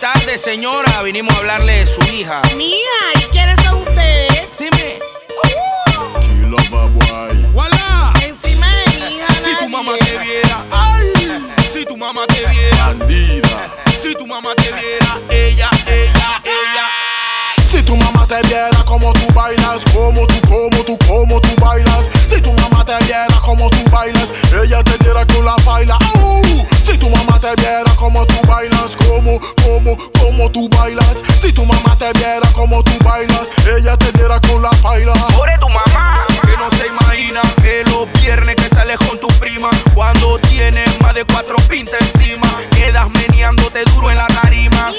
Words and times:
tardes, 0.00 0.40
señora. 0.40 1.02
Vinimos 1.02 1.34
a 1.34 1.38
hablarle 1.38 1.84
de 1.84 1.86
su 1.86 2.00
hija. 2.12 2.40
Mía, 2.56 2.76
¿y 3.16 3.22
quiénes 3.24 3.56
son 3.62 3.82
ustedes? 3.82 4.48
Sí, 4.56 4.68
me. 4.72 4.98
Killer 6.20 6.70
boy. 6.70 7.46
¡Voilà! 7.52 8.12
Encima 8.24 8.66
de 8.66 8.90
mi 8.96 9.16
hija. 9.16 9.26
Si 9.44 9.56
tu 9.58 9.68
mamá 9.68 9.92
te 9.98 10.18
viera, 10.18 10.64
ay. 10.70 11.12
Si 11.72 11.84
tu 11.84 11.96
mamá 11.96 12.26
te 12.26 12.46
viera, 12.46 12.86
Bandida. 12.86 13.70
si 14.02 14.14
tu 14.14 14.26
mamá 14.26 14.54
te 14.56 14.72
viera, 14.72 15.18
ella, 15.28 15.70
ella, 15.86 16.42
ella. 16.44 16.86
Si 17.70 17.82
tu 17.82 17.94
mamá 17.96 18.26
te 18.26 18.40
viera 18.48 18.82
como 18.86 19.12
tú 19.12 19.26
bailas, 19.34 19.84
como 19.92 20.26
tú, 20.26 20.40
como 20.48 20.84
tú, 20.84 20.98
como 21.06 21.40
tú 21.40 21.50
bailas. 21.62 22.08
Si 22.28 22.40
tu 22.40 22.52
mamá 22.54 22.84
te 22.84 22.96
viera 23.04 23.40
como 23.44 23.68
tú 23.68 23.78
bailas, 23.90 24.32
ella 24.62 24.82
te 24.82 24.96
diera 25.04 25.26
con 25.26 25.44
la 25.44 25.56
baila. 25.64 25.98
Como, 29.38 29.40
como, 29.62 29.96
como 30.18 30.50
tú 30.50 30.68
bailas. 30.70 31.22
Si 31.40 31.52
tu 31.52 31.64
mamá 31.64 31.96
te 31.96 32.10
viera 32.18 32.48
como 32.52 32.82
tú 32.82 32.92
bailas, 33.04 33.48
ella 33.76 33.96
te 33.96 34.10
diera 34.12 34.40
con 34.40 34.62
la 34.62 34.70
baila. 34.82 35.12
Pobre 35.36 35.56
tu 35.58 35.68
mamá, 35.68 36.24
que 36.42 36.56
no 36.56 36.70
se 36.76 36.86
imagina 36.86 37.40
que 37.62 37.84
los 37.84 38.10
viernes 38.20 38.56
que 38.56 38.68
sales 38.74 38.98
con 38.98 39.18
tu 39.20 39.28
prima, 39.38 39.70
cuando 39.94 40.38
tienes 40.40 40.88
más 41.00 41.14
de 41.14 41.24
cuatro 41.24 41.56
pintas 41.68 42.00
encima, 42.14 42.48
quedas 42.70 43.08
meneándote 43.10 43.84
duro 43.94 44.10
en 44.10 44.16
la 44.16 44.26
tarima. 44.26 44.92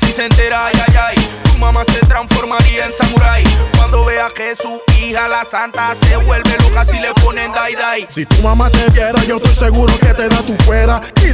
Si 0.00 0.12
se 0.12 0.26
entera, 0.26 0.66
ay, 0.66 0.74
ay, 0.88 0.96
ay, 0.96 1.28
tu 1.44 1.58
mamá 1.58 1.84
se 1.84 2.00
transformaría 2.06 2.86
en 2.86 2.92
samurái. 2.92 3.44
Cuando 3.76 4.04
vea 4.04 4.28
que 4.34 4.56
su 4.56 4.80
hija, 5.00 5.28
la 5.28 5.44
santa, 5.44 5.94
se 5.94 6.16
vuelve 6.16 6.56
loca 6.58 6.84
si 6.84 6.98
le 6.98 7.12
ponen 7.14 7.52
dai 7.52 7.74
dai. 7.74 8.06
Si 8.08 8.26
tu 8.26 8.42
mamá 8.42 8.68
te 8.70 8.90
viera, 8.90 9.22
yo 9.24 9.36
estoy 9.36 9.54
seguro 9.54 9.96
que 9.98 10.12
te 10.14 10.28
da 10.28 10.42
tu 10.42 10.56
fuera. 10.64 10.75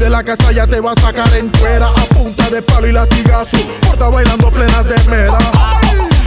De 0.02 0.10
la 0.10 0.24
casa 0.24 0.50
ya 0.50 0.66
te 0.66 0.80
va 0.80 0.90
a 0.90 1.00
sacar 1.00 1.32
en 1.36 1.48
cuera. 1.50 1.86
A 1.86 2.04
punta 2.06 2.50
de 2.50 2.60
palo 2.60 2.88
y 2.88 2.92
latigazo. 2.92 3.56
Porta 3.82 4.08
bailando 4.08 4.50
plenas 4.50 4.84
de 4.84 4.98
mera. 5.04 5.38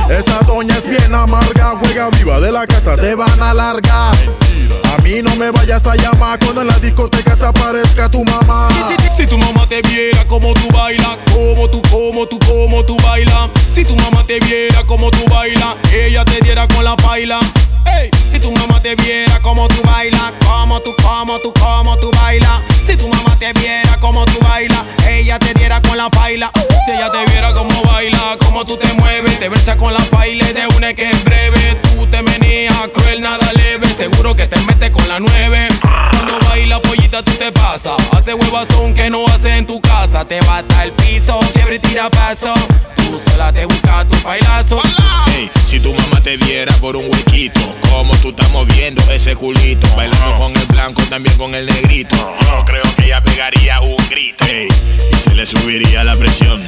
Esa 0.09 0.39
doña 0.47 0.77
es 0.77 0.89
bien 0.89 1.13
amarga. 1.13 1.73
Juega 1.81 2.09
viva 2.11 2.39
de 2.39 2.53
la 2.53 2.65
casa, 2.65 2.95
te 2.95 3.15
van 3.15 3.43
a 3.43 3.53
largar. 3.53 4.15
A 4.93 5.01
mí 5.03 5.21
no 5.21 5.35
me 5.35 5.51
vayas 5.51 5.85
a 5.87 5.95
llamar 5.97 6.39
cuando 6.39 6.61
en 6.61 6.67
la 6.67 6.79
discoteca 6.79 7.35
se 7.35 7.47
aparezca 7.47 8.09
tu 8.09 8.23
mamá. 8.23 8.69
Si 9.13 9.27
tu 9.27 9.37
mamá 9.37 9.67
te 9.67 9.81
viera 9.81 10.23
como 10.25 10.53
tú 10.53 10.69
bailas, 10.73 11.17
como 11.33 11.69
tú, 11.69 11.81
como 11.91 12.25
tú, 12.27 12.39
como 12.47 12.81
tú 12.85 12.95
bailas. 13.03 13.49
Si 13.73 13.83
tu 13.83 13.97
mamá 13.97 14.23
te 14.25 14.39
viera 14.39 14.85
como 14.85 15.11
tú 15.11 15.25
bailas, 15.29 15.75
ella 15.93 16.23
te 16.23 16.39
diera 16.39 16.65
con 16.69 16.85
la 16.85 16.95
paila. 16.95 17.41
Ey, 17.85 18.09
si 18.31 18.39
tu 18.39 18.51
te 18.85 18.93
viera 19.03 19.39
como 19.39 19.67
tú 19.67 19.81
bailas, 19.81 20.31
como 20.45 20.79
tú, 20.79 20.95
como 21.01 21.39
tú, 21.39 21.51
como 21.59 21.97
tú 21.97 22.11
bailas. 22.21 22.61
Si 22.85 22.95
tu 22.95 23.07
mamá 23.07 23.35
te 23.39 23.51
viera 23.53 23.97
como 23.99 24.23
tú 24.25 24.37
bailas, 24.47 24.83
ella 25.09 25.39
te 25.39 25.55
diera 25.55 25.81
con 25.81 25.97
la 25.97 26.07
paila. 26.11 26.51
Si 26.85 26.91
ella 26.91 27.09
te 27.09 27.25
viera 27.31 27.51
como 27.51 27.81
baila, 27.81 28.37
como 28.45 28.63
tú 28.63 28.77
te 28.77 28.93
mueves, 28.93 29.39
te 29.39 29.49
brecha 29.49 29.75
con 29.75 29.91
la 29.91 30.01
paila 30.11 30.53
de 30.53 30.67
una 30.77 30.93
que 30.93 31.09
es 31.09 31.23
breve. 31.23 31.81
Tú 31.81 32.05
te 32.05 32.21
meneas, 32.21 32.77
cruel, 32.93 33.21
nada 33.21 33.51
leve. 33.53 33.91
Seguro 33.91 34.35
que 34.35 34.45
te 34.45 34.59
metes 34.67 34.91
con 34.91 35.07
la 35.07 35.19
nueve. 35.19 35.67
Cuando 35.81 36.37
baila 36.47 36.77
pollita 36.77 37.23
tú 37.23 37.31
te 37.31 37.51
pasas. 37.51 37.95
Hace 38.11 38.35
huevazón 38.35 38.93
que 38.93 39.09
no 39.09 39.25
hace 39.25 39.57
en 39.57 39.65
tu 39.65 39.81
casa. 39.81 40.25
Te 40.25 40.39
bata 40.41 40.83
el 40.83 40.91
piso, 40.91 41.39
quiebre 41.55 41.77
y 41.77 41.79
tira 41.79 42.07
paso. 42.11 42.53
Tú 42.97 43.19
sola 43.31 43.51
te 43.51 43.65
buscas 43.65 44.07
tu 44.09 44.21
bailazo. 44.21 44.79
Si 45.65 45.79
tu 45.79 45.93
mamá 45.93 46.21
te 46.21 46.37
viera 46.37 46.73
por 46.77 46.95
un 46.95 47.05
huequito, 47.11 47.59
como 47.89 48.15
tú 48.17 48.29
estás 48.29 48.49
moviendo 48.51 49.01
ese 49.11 49.35
culito, 49.35 49.87
bailando 49.95 50.37
con 50.37 50.55
el 50.55 50.65
blanco, 50.67 51.01
también 51.09 51.37
con 51.37 51.53
el 51.55 51.65
negrito. 51.65 52.15
Yo 52.15 52.63
creo 52.65 52.83
que 52.95 53.05
ella 53.05 53.21
pegaría 53.21 53.81
un 53.81 53.97
grito. 54.09 54.45
Y 54.45 55.15
se 55.17 55.35
le 55.35 55.45
subiría 55.45 56.03
la 56.03 56.15
presión, 56.15 56.63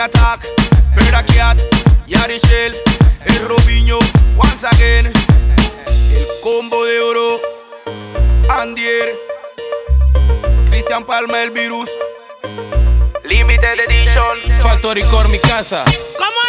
Attack, 0.00 0.46
Berta 0.94 1.22
Cat, 1.26 1.58
Yarishel, 2.06 2.74
el 3.26 3.48
Robinho, 3.48 3.98
once 4.34 4.66
again, 4.66 5.06
el 5.06 6.26
combo 6.42 6.86
de 6.86 7.00
oro, 7.00 7.38
Andier, 8.48 9.14
Christian 10.70 11.04
Palma, 11.04 11.42
el 11.42 11.50
virus, 11.50 11.90
Limited 13.24 13.80
Edition. 13.80 14.60
Factory 14.62 15.02
Core, 15.02 15.28
mi 15.28 15.38
casa. 15.38 15.84
¿Cómo 16.16 16.39